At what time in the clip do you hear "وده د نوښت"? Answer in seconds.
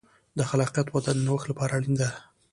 0.91-1.45